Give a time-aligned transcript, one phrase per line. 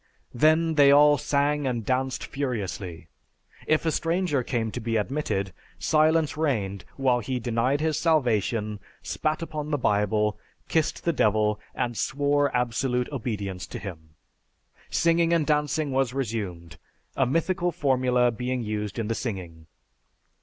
[0.33, 3.07] Then they all sang and danced furiously.
[3.67, 9.43] If a stranger came to be admitted, silence reigned while he denied his salvation, spat
[9.43, 14.15] upon the Bible, kissed the Devil, and swore absolute obedience to him.
[14.89, 16.79] Singing and dancing was resumed,
[17.15, 19.67] a mythical formula being used in the singing.